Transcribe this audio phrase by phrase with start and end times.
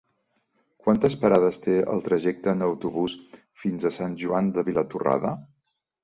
[0.85, 3.13] Quantes parades té el trajecte en autobús
[3.65, 5.35] fins a Sant Joan de Vilatorrada?